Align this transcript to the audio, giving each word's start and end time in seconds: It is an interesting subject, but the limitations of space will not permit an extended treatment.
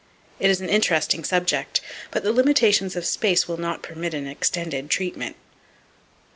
It 0.39 0.49
is 0.49 0.61
an 0.61 0.67
interesting 0.69 1.23
subject, 1.23 1.79
but 2.09 2.23
the 2.23 2.33
limitations 2.33 2.95
of 2.95 3.05
space 3.05 3.47
will 3.47 3.57
not 3.57 3.83
permit 3.83 4.15
an 4.15 4.25
extended 4.25 4.89
treatment. 4.89 5.35